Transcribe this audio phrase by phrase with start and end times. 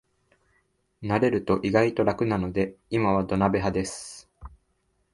[1.03, 4.31] 慣れると意外と楽なので今は土鍋派です